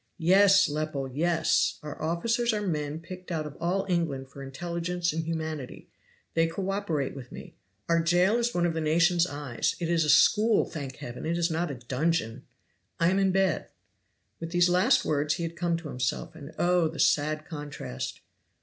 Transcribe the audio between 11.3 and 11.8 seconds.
is not a